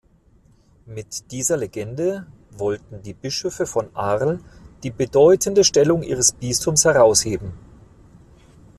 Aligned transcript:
Mit 0.87 1.31
dieser 1.31 1.57
Legende 1.57 2.25
wollten 2.49 3.03
die 3.03 3.13
Bischöfe 3.13 3.67
von 3.67 3.95
Arles 3.95 4.39
die 4.81 4.89
bedeutende 4.89 5.63
Stellung 5.63 6.01
ihres 6.01 6.31
Bistums 6.31 6.85
herausheben. 6.85 7.53